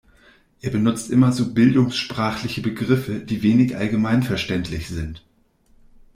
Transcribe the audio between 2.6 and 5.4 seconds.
Begriffe, die wenig allgemeinverständlich sind.